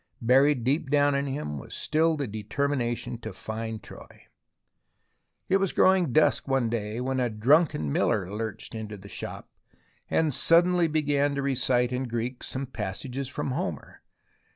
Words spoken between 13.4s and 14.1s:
Homer.